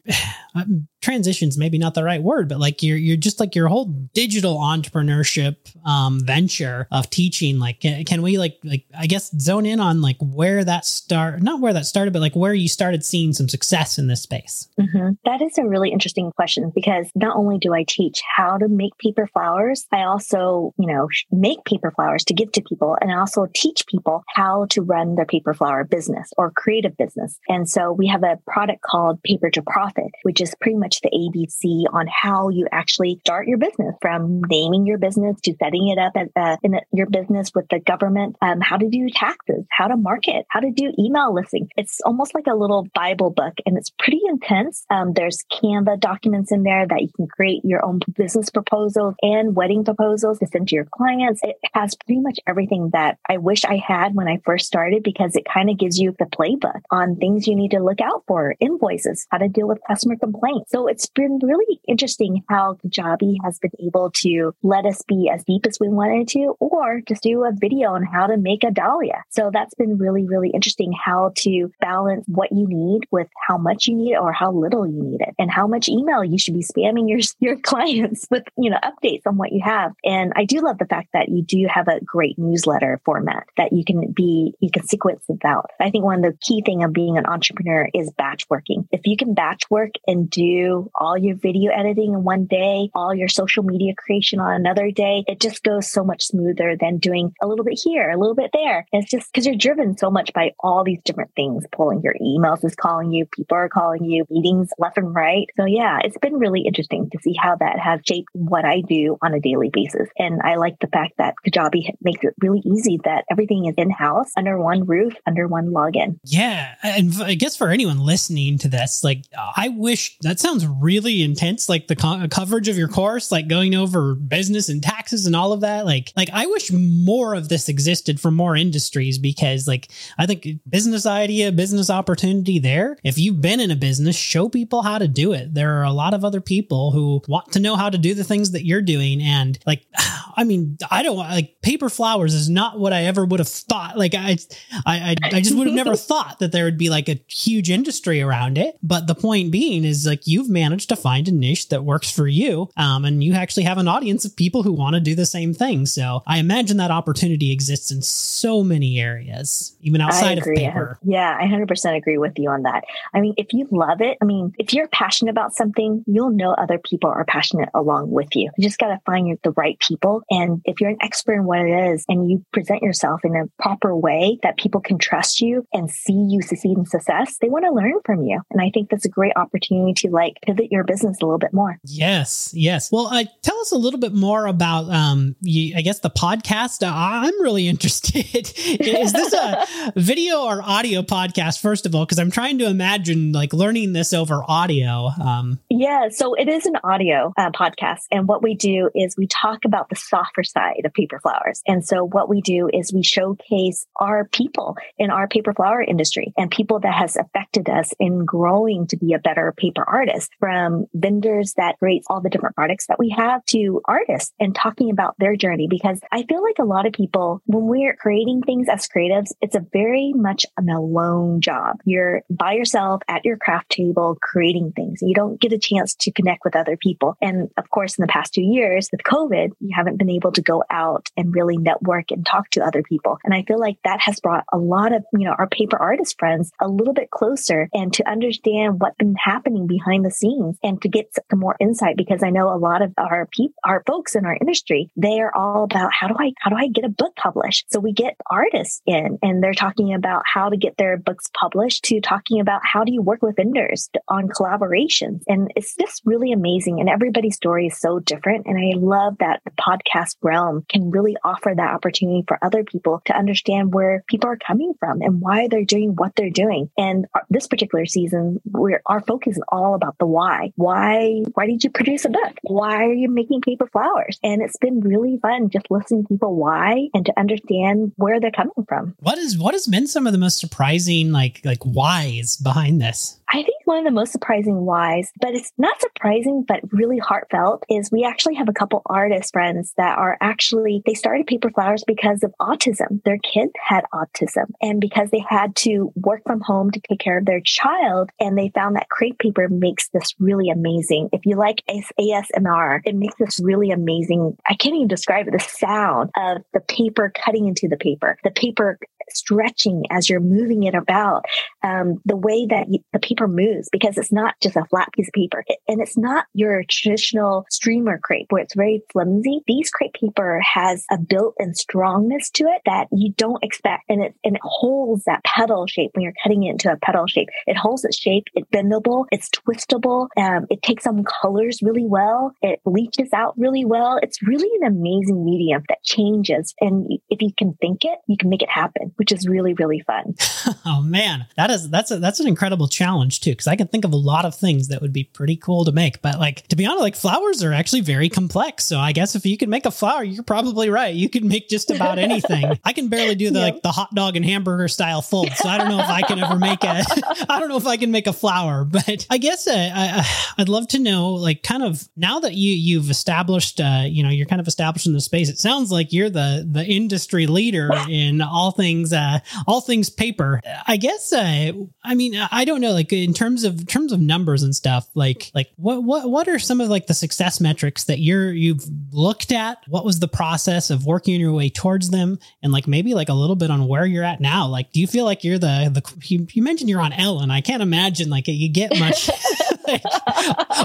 [1.03, 4.57] transitions maybe not the right word but like you're you're just like your whole digital
[4.59, 9.81] entrepreneurship um venture of teaching like can, can, we like like i guess zone in
[9.81, 13.33] on like where that start not where that started but like where you started seeing
[13.33, 15.11] some success in this space mm-hmm.
[15.25, 18.97] that is a really interesting question because not only do i teach how to make
[18.99, 23.19] paper flowers i also you know make paper flowers to give to people and I
[23.19, 27.93] also teach people how to run their paper flower business or creative business and so
[27.93, 32.07] we have a product called paper to profit which is pretty much the ABC on
[32.07, 36.29] how you actually start your business from naming your business to setting it up as
[36.37, 39.97] a, in a, your business with the government, um, how to do taxes, how to
[39.97, 41.69] market, how to do email listing.
[41.77, 44.85] It's almost like a little Bible book and it's pretty intense.
[44.91, 49.57] Um, there's Canva documents in there that you can create your own business proposals and
[49.57, 51.41] wedding proposals to send to your clients.
[51.43, 55.37] It has pretty much everything that I wish I had when I first started because
[55.37, 58.55] it kind of gives you the playbook on things you need to look out for,
[58.61, 60.71] invoices, how to deal with customer complaints.
[60.71, 65.45] So it's been really interesting how Kajabi has been able to let us be as
[65.45, 68.71] deep as we wanted to, or just do a video on how to make a
[68.71, 69.25] dahlia.
[69.31, 73.87] So that's been really, really interesting how to balance what you need with how much
[73.87, 76.65] you need or how little you need it and how much email you should be
[76.65, 79.93] spamming your, your clients with, you know, updates on what you have.
[80.05, 83.73] And I do love the fact that you do have a great newsletter format that
[83.73, 85.71] you can be, you can sequence it out.
[85.81, 88.89] I think one of the key thing of being an entrepreneur is batch working.
[88.93, 93.15] If you can batch work and do all your video editing in one day, all
[93.15, 97.33] your social media creation on another day, it just goes so much smoother than doing
[97.41, 98.87] a little bit here, a little bit there.
[98.93, 102.65] it's just because you're driven so much by all these different things, pulling your emails
[102.65, 105.47] is calling you, people are calling you, meetings left and right.
[105.57, 109.19] So yeah, it's been really interesting to see how that has shaped what I do
[109.23, 110.09] on a daily basis.
[110.19, 113.91] And I like the fact that Kajabi makes it really easy that everything is in
[113.91, 116.19] house under one roof, under one login.
[116.25, 116.75] Yeah.
[116.83, 119.25] And I guess for anyone listening to this, like,
[119.57, 121.69] I wish that sounds really intense.
[121.69, 125.35] Like the co- uh, coverage of your course, like going over business and taxes and
[125.35, 125.87] all of that.
[125.87, 130.47] Like, like I wish more of this existed for more industries because, like, I think
[130.69, 132.97] business idea, business opportunity there.
[133.03, 135.55] If you've been in a business, show people how to do it.
[135.55, 138.25] There are a lot of other people who want to know how to do the
[138.25, 139.23] things that you're doing.
[139.23, 139.87] And like,
[140.37, 143.99] I mean, I don't like paper flowers is not what I ever would have thought.
[143.99, 144.39] Like I,
[144.87, 148.23] I, I just would have never thought that there would be like a huge industry
[148.23, 148.79] around it.
[148.83, 152.27] But the point being is like you've managed to find a niche that works for
[152.27, 152.71] you.
[152.77, 155.53] Um, and you actually have an audience of people who want to do the same
[155.53, 155.87] thing.
[155.87, 160.99] So I imagine that opportunity exists in so many areas, even outside of paper.
[161.03, 162.85] Yeah, I 100% agree with you on that.
[163.13, 165.72] I mean, if you love it, I mean, if you're passionate about something,
[166.07, 168.51] you'll know other people are passionate along with you.
[168.57, 170.23] You just got to find the right people.
[170.31, 173.63] And if you're an expert in what it is and you present yourself in a
[173.63, 177.65] proper way that people can trust you and see you succeed in success, they want
[177.65, 178.41] to learn from you.
[178.51, 181.53] And I think that's a great opportunity to like pivot your business a little bit
[181.53, 181.79] more.
[181.85, 182.91] Yes, yes.
[182.91, 186.87] Well, uh, tell us a little bit more about, um, you, I guess the podcast.
[186.87, 188.53] Uh, I'm really interested.
[188.57, 191.61] is this a video or audio podcast?
[191.61, 195.11] First of all, because I'm trying to imagine like learning this over audio.
[195.23, 199.27] Um, yeah, so it is an audio uh, podcast, and what we do is we
[199.27, 201.63] talk about the softer side of paper flowers.
[201.67, 206.35] And so what we do is we showcase our people in our paper flower industry
[206.37, 210.85] and people that has affected us in growing to be a better paper artist from
[210.93, 215.15] vendors that create all the different products that we have to artists and talking about
[215.19, 215.69] their journey.
[215.71, 219.57] Because I feel like a lot of people, when we're creating things as creatives, it's
[219.57, 221.79] a very much an alone job.
[221.87, 225.01] You're by yourself at your craft table creating things.
[225.01, 227.17] You don't get a chance to connect with other people.
[227.23, 230.43] And of course, in the past two years with COVID, you haven't been able to
[230.43, 233.19] go out and really network and talk to other people.
[233.25, 236.19] And I feel like that has brought a lot of, you know, our paper artist
[236.19, 240.81] friends a little bit closer and to understand what's been happening behind the scenes and
[240.83, 244.15] to get some more insight because I know a lot of our people, our folks
[244.15, 246.89] in our industry, they are all about how do I, how do I get a
[246.89, 247.67] book published?
[247.71, 251.85] So we get artists in and they're talking about how to get their books published
[251.85, 255.23] to talking about how do you work with vendors on collaborations.
[255.29, 256.81] And it's just really amazing.
[256.81, 258.47] And everybody's story is so different.
[258.47, 263.03] And I love that the podcast realm can really offer that opportunity for other people
[263.07, 266.71] to understand where people are coming from and why they're doing what they're doing.
[266.77, 270.53] And uh, this particular season, where our focus is all about the why.
[270.57, 272.39] Why, why did you produce a book?
[272.43, 274.19] Why are you making paper flowers?
[274.23, 278.31] And it's been really fun just listening to people why and to understand where they're
[278.31, 278.95] coming from.
[279.01, 283.19] What is, what has been some of the most surprising, like, like whys behind this?
[283.33, 287.65] I think one of the most surprising whys, but it's not surprising, but really heartfelt
[287.71, 291.83] is we actually have a couple artist friends that are actually, they started Paper Flowers
[291.87, 293.03] because of autism.
[293.05, 297.19] Their kid had autism and because they had to work from home to take care
[297.19, 298.11] of their child.
[298.21, 301.09] And they found that crepe paper makes this really amazing.
[301.13, 304.37] If you like ASMR, it makes this really amazing.
[304.47, 305.33] I can't even describe it.
[305.33, 308.79] The sound of the paper cutting into the paper, the paper
[309.15, 311.25] stretching as you're moving it about,
[311.63, 315.09] um, the way that you, the paper moves, because it's not just a flat piece
[315.09, 319.41] of paper it, and it's not your traditional streamer crepe where it's very flimsy.
[319.47, 323.85] These crepe paper has a built-in strongness to it that you don't expect.
[323.89, 327.07] And it, and it holds that petal shape when you're cutting it into a petal
[327.07, 327.29] shape.
[327.47, 328.25] It holds its shape.
[328.35, 329.07] It's bendable.
[329.11, 330.09] It's twistable.
[330.17, 332.33] Um, it takes on colors really well.
[332.43, 333.99] It bleaches out really well.
[334.03, 336.55] It's really an amazing medium that changes.
[336.61, 339.81] And if you can think it, you can make it happen which is really really
[339.81, 340.15] fun.
[340.65, 343.85] oh man, that is that's a, that's an incredible challenge too because I can think
[343.85, 346.55] of a lot of things that would be pretty cool to make, but like to
[346.55, 348.63] be honest, like flowers are actually very complex.
[348.65, 350.95] So I guess if you can make a flower, you're probably right.
[350.95, 352.57] You can make just about anything.
[352.65, 353.55] I can barely do the yep.
[353.55, 356.21] like the hot dog and hamburger style fold, so I don't know if I can
[356.21, 356.85] ever make a
[357.29, 360.49] I don't know if I can make a flower, but I guess uh, I, I'd
[360.49, 364.27] love to know like kind of now that you you've established uh, you know you're
[364.27, 365.29] kind of established in the space.
[365.29, 370.41] It sounds like you're the the industry leader in all things uh, all things paper.
[370.67, 371.53] I guess, uh,
[371.83, 375.31] I mean, I don't know, like in terms of terms of numbers and stuff, like,
[375.35, 379.33] like what, what, what are some of like the success metrics that you're, you've looked
[379.33, 379.59] at?
[379.69, 382.19] What was the process of working your way towards them?
[382.43, 384.47] And like, maybe like a little bit on where you're at now.
[384.47, 387.31] Like, do you feel like you're the, the, you, you mentioned you're on Ellen.
[387.31, 389.11] I can't imagine like you get much.
[389.67, 389.83] like,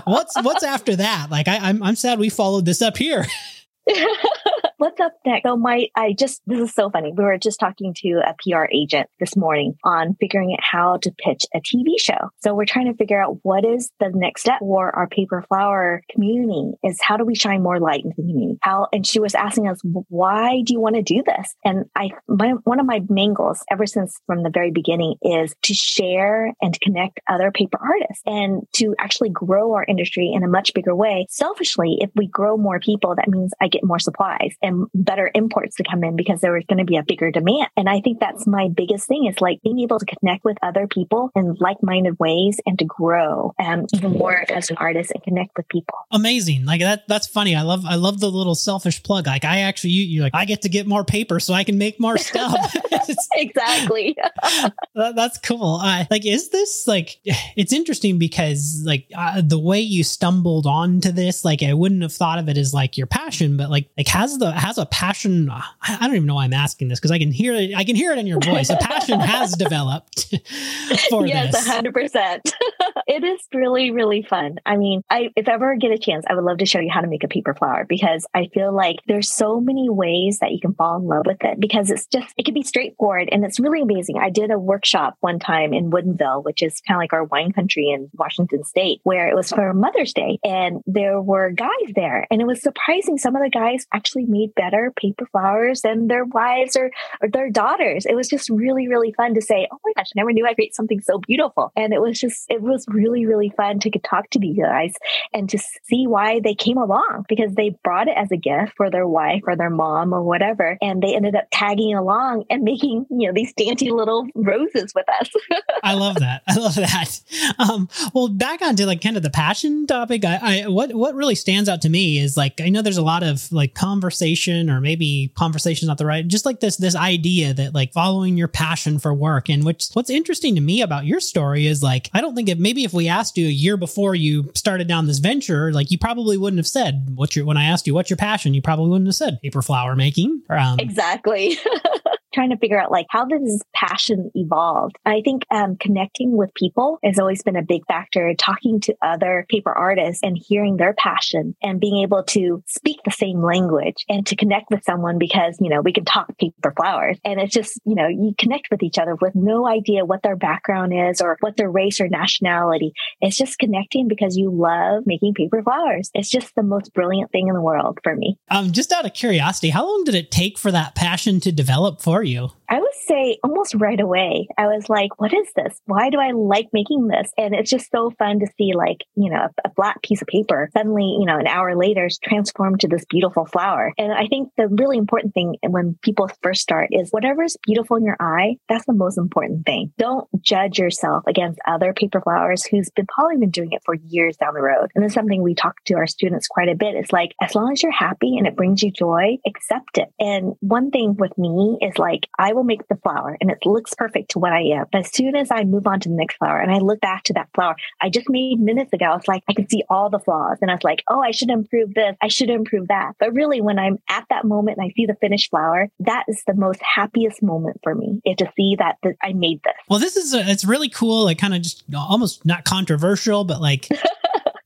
[0.05, 1.27] what's, what's after that?
[1.29, 3.25] Like, I, I'm, I'm sad we followed this up here.
[4.77, 5.43] What's up next?
[5.43, 7.11] So oh, my, I just, this is so funny.
[7.11, 11.11] We were just talking to a PR agent this morning on figuring out how to
[11.11, 12.29] pitch a TV show.
[12.43, 16.03] So we're trying to figure out what is the next step for our paper flower
[16.11, 18.59] community is how do we shine more light into the community?
[18.61, 21.55] How, and she was asking us, why do you want to do this?
[21.65, 25.55] And I, my, one of my main goals ever since from the very beginning is
[25.63, 30.47] to share and connect other paper artists and to actually grow our industry in a
[30.47, 31.25] much bigger way.
[31.29, 35.75] Selfishly, if we grow more people, that means I get more supplies and better imports
[35.77, 37.69] to come in because there was going to be a bigger demand.
[37.75, 40.87] And I think that's my biggest thing is like being able to connect with other
[40.87, 45.51] people in like-minded ways and to grow um, even more as an artist and connect
[45.57, 45.97] with people.
[46.11, 46.65] Amazing.
[46.65, 47.55] Like that, that's funny.
[47.55, 49.27] I love, I love the little selfish plug.
[49.27, 51.77] Like I actually, you, you like, I get to get more paper so I can
[51.77, 52.75] make more stuff.
[53.33, 54.15] exactly.
[54.95, 55.79] that, that's cool.
[55.81, 57.17] Uh, like, is this like,
[57.55, 62.13] it's interesting because like uh, the way you stumbled onto this, like I wouldn't have
[62.13, 65.49] thought of it as like your passion, but like, like has the, has a passion.
[65.49, 67.75] I don't even know why I'm asking this because I can hear it.
[67.75, 68.69] I can hear it in your voice.
[68.69, 70.27] A passion has developed
[71.09, 71.67] for yes, this.
[71.67, 72.53] hundred percent.
[73.07, 74.57] It is really, really fun.
[74.65, 77.01] I mean, I if ever get a chance, I would love to show you how
[77.01, 80.59] to make a paper flower because I feel like there's so many ways that you
[80.59, 83.59] can fall in love with it because it's just it can be straightforward and it's
[83.59, 84.17] really amazing.
[84.17, 87.53] I did a workshop one time in Woodinville, which is kind of like our wine
[87.53, 92.27] country in Washington State, where it was for Mother's Day and there were guys there,
[92.29, 93.17] and it was surprising.
[93.17, 96.91] Some of the guys actually made better paper flowers than their wives or,
[97.21, 98.05] or their daughters.
[98.05, 100.53] It was just really, really fun to say, oh my gosh, I never knew I
[100.53, 101.71] create something so beautiful.
[101.75, 104.93] And it was just, it was really, really fun to talk to these guys
[105.33, 108.89] and to see why they came along because they brought it as a gift for
[108.89, 110.77] their wife or their mom or whatever.
[110.81, 115.05] And they ended up tagging along and making, you know, these dainty little roses with
[115.19, 115.29] us.
[115.83, 116.41] I love that.
[116.47, 117.21] I love that.
[117.59, 121.35] Um, well, back onto like kind of the passion topic, I, I, what, what really
[121.35, 124.81] stands out to me is like, I know there's a lot of like conversation or
[124.81, 128.97] maybe conversation's not the right, just like this, this idea that like following your passion
[128.97, 129.49] for work.
[129.49, 132.57] And which, what's interesting to me about your story is like, I don't think if
[132.57, 135.99] maybe if we asked you a year before you started down this venture, like you
[135.99, 138.89] probably wouldn't have said what's your, when I asked you what's your passion, you probably
[138.89, 140.41] wouldn't have said paper flower making.
[140.49, 141.57] Um, exactly.
[142.37, 144.95] trying to figure out like how this passion evolved.
[145.03, 148.31] I think um, connecting with people has always been a big factor.
[148.37, 153.11] Talking to other paper artists and hearing their passion and being able to speak the
[153.11, 157.17] same language and to connect with someone because you know we can talk paper flowers
[157.25, 160.35] and it's just you know you connect with each other with no idea what their
[160.35, 162.93] background is or what their race or nationality.
[163.19, 166.11] It's just connecting because you love making paper flowers.
[166.13, 168.37] It's just the most brilliant thing in the world for me.
[168.51, 171.99] Um, just out of curiosity, how long did it take for that passion to develop
[172.01, 172.26] for you?
[172.69, 174.47] I would say almost right away.
[174.57, 175.79] I was like, what is this?
[175.85, 177.31] Why do I like making this?
[177.37, 180.27] And it's just so fun to see like, you know, a, a black piece of
[180.27, 183.93] paper suddenly, you know, an hour later is transformed to this beautiful flower.
[183.97, 187.97] And I think the really important thing when people first start is whatever is beautiful
[187.97, 189.93] in your eye, that's the most important thing.
[189.97, 194.35] Don't judge yourself against other paper flowers who's been probably been doing it for years
[194.37, 194.91] down the road.
[194.95, 196.95] And it's something we talk to our students quite a bit.
[196.95, 200.09] It's like, as long as you're happy and it brings you joy, accept it.
[200.19, 203.93] And one thing with me is like, I will make the flower and it looks
[203.93, 204.85] perfect to what I am.
[204.91, 207.23] But as soon as I move on to the next flower and I look back
[207.25, 210.19] to that flower I just made minutes ago, it's like I can see all the
[210.19, 210.57] flaws.
[210.61, 212.15] And I was like, oh, I should improve this.
[212.21, 213.13] I should improve that.
[213.19, 216.43] But really, when I'm at that moment and I see the finished flower, that is
[216.45, 219.73] the most happiest moment for me is to see that, that I made this.
[219.89, 221.25] Well, this is, a, it's really cool.
[221.25, 223.87] Like kind of just almost not controversial, but like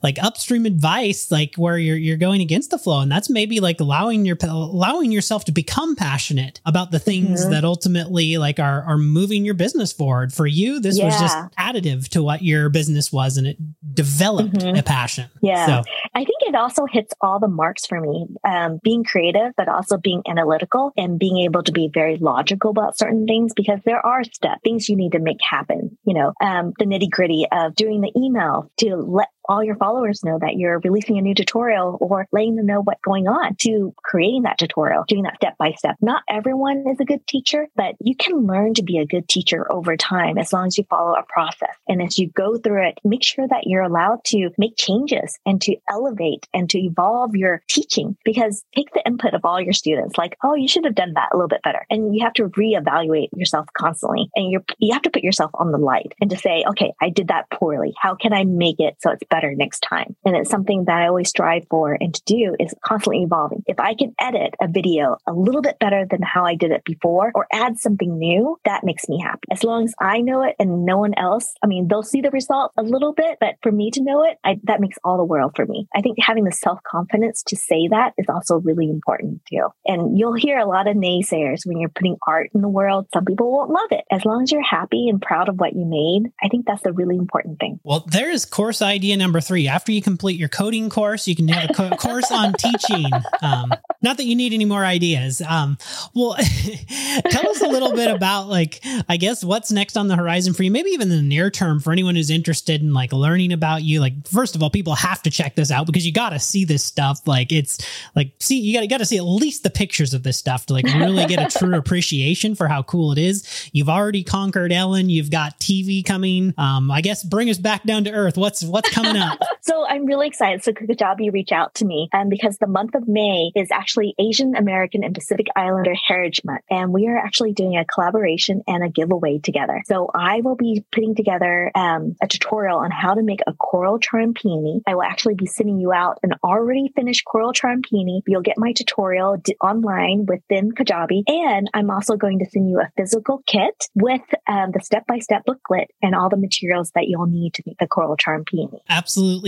[0.02, 3.80] like upstream advice, like where you're you're going against the flow, and that's maybe like
[3.80, 7.52] allowing your allowing yourself to become passionate about the things mm-hmm.
[7.52, 10.32] that ultimately like are are moving your business forward.
[10.32, 11.06] For you, this yeah.
[11.06, 13.56] was just additive to what your business was, and it
[13.94, 14.76] developed mm-hmm.
[14.76, 15.28] a passion.
[15.40, 15.82] Yeah, so.
[16.14, 18.26] I think it also hits all the marks for me.
[18.44, 22.98] Um, being creative, but also being analytical and being able to be very logical about
[22.98, 25.96] certain things because there are steps, things you need to make happen.
[26.04, 29.91] You know, um, the nitty gritty of doing the email to let all your followers
[29.92, 33.54] followers know that you're releasing a new tutorial or letting them know what's going on
[33.56, 35.96] to creating that tutorial, doing that step by step.
[36.00, 39.70] Not everyone is a good teacher, but you can learn to be a good teacher
[39.70, 41.76] over time as long as you follow a process.
[41.88, 45.60] And as you go through it, make sure that you're allowed to make changes and
[45.62, 50.16] to elevate and to evolve your teaching because take the input of all your students
[50.16, 51.84] like, oh, you should have done that a little bit better.
[51.90, 55.70] And you have to reevaluate yourself constantly and you're, you have to put yourself on
[55.70, 57.92] the light and to say, okay, I did that poorly.
[58.00, 60.16] How can I make it so it's better next time?
[60.24, 63.62] And it's something that I always strive for and to do is constantly evolving.
[63.66, 66.84] If I can edit a video a little bit better than how I did it
[66.84, 69.48] before or add something new, that makes me happy.
[69.50, 72.30] As long as I know it and no one else, I mean, they'll see the
[72.30, 75.24] result a little bit, but for me to know it, I, that makes all the
[75.24, 75.88] world for me.
[75.94, 79.68] I think having the self confidence to say that is also really important too.
[79.86, 83.06] And you'll hear a lot of naysayers when you're putting art in the world.
[83.12, 84.04] Some people won't love it.
[84.10, 86.92] As long as you're happy and proud of what you made, I think that's a
[86.92, 87.80] really important thing.
[87.84, 89.68] Well, there is course idea number three.
[89.72, 93.10] After you complete your coding course, you can have a co- course on teaching.
[93.40, 95.40] Um, not that you need any more ideas.
[95.40, 95.78] Um,
[96.14, 96.36] well,
[97.30, 100.62] tell us a little bit about like, I guess what's next on the horizon for
[100.62, 103.82] you, maybe even in the near term for anyone who's interested in like learning about
[103.82, 104.00] you.
[104.00, 106.64] Like, first of all, people have to check this out because you got to see
[106.64, 107.26] this stuff.
[107.26, 107.78] Like it's
[108.14, 110.74] like, see, you got got to see at least the pictures of this stuff to
[110.74, 113.70] like really get a true appreciation for how cool it is.
[113.72, 115.08] You've already conquered Ellen.
[115.08, 116.52] You've got TV coming.
[116.58, 118.36] Um, I guess bring us back down to earth.
[118.36, 119.40] What's, what's coming up?
[119.62, 120.64] So I'm really excited.
[120.64, 124.56] So Kajabi reach out to me um, because the month of May is actually Asian
[124.56, 126.62] American and Pacific Islander Heritage Month.
[126.68, 129.82] And we are actually doing a collaboration and a giveaway together.
[129.86, 134.00] So I will be putting together um, a tutorial on how to make a coral
[134.00, 134.82] charm peony.
[134.84, 138.22] I will actually be sending you out an already finished coral charm peony.
[138.26, 141.22] You'll get my tutorial d- online within Kajabi.
[141.28, 145.20] And I'm also going to send you a physical kit with um, the step by
[145.20, 148.82] step booklet and all the materials that you'll need to make the coral charm peony.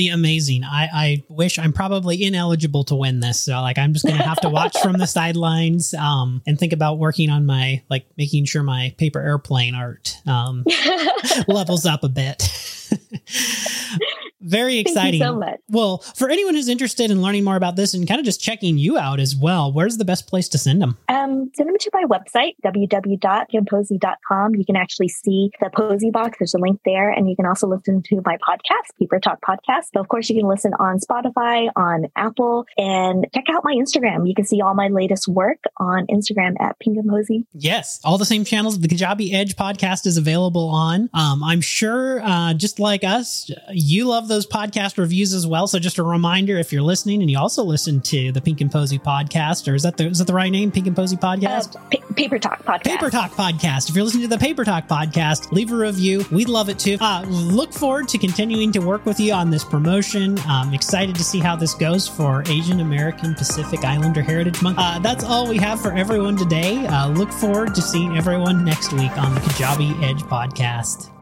[0.05, 0.65] Absolutely amazing.
[0.65, 3.43] I, I wish I'm probably ineligible to win this.
[3.43, 6.73] So like I'm just going to have to watch from the sidelines um, and think
[6.73, 10.65] about working on my like making sure my paper airplane art um,
[11.49, 12.43] levels up a bit.
[14.45, 15.21] Very exciting.
[15.21, 15.59] so much.
[15.71, 18.77] Well, for anyone who's interested in learning more about this and kind of just checking
[18.77, 20.99] you out as well, where's the best place to send them?
[21.09, 24.55] Um, send them to my website, www.pinkandposy.com.
[24.55, 26.39] You can actually see the Posy box.
[26.39, 27.11] There's a link there.
[27.11, 29.85] And you can also listen to my podcast, Paper Talk Podcast.
[29.95, 34.29] So of course, you can listen on Spotify, on Apple, and check out my Instagram.
[34.29, 37.47] You can see all my latest work on Instagram at Pink and Posy.
[37.55, 41.09] Yes, all the same channels the Kajabi Edge podcast is available on.
[41.15, 45.67] Um, I'm sure, uh, just like us, you love those podcast reviews as well.
[45.67, 48.71] So just a reminder, if you're listening and you also listen to the Pink and
[48.71, 50.71] Posy podcast, or is that the is that the right name?
[50.71, 51.75] Pink and Posy podcast?
[51.75, 52.85] Uh, pa- Paper Talk Podcast.
[52.85, 53.89] Paper Talk podcast.
[53.89, 56.25] If you're listening to the Paper Talk podcast, leave a review.
[56.31, 56.97] We'd love it too.
[57.01, 60.39] Uh, look forward to continuing to work with you on this promotion.
[60.47, 64.79] I'm excited to see how this goes for Asian American Pacific Islander Heritage Month.
[64.79, 66.87] Uh, that's all we have for everyone today.
[66.87, 71.14] Uh, look forward to seeing everyone next week on the Kajabi Edge podcast.